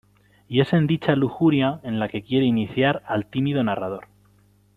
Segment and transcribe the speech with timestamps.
[0.47, 4.07] Y es en dicha lujuria en la que quiere iniciar al tímido narrador.